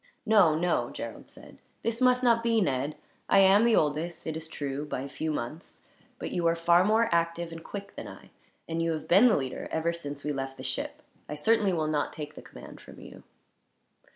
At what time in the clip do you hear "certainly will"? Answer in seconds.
11.35-11.85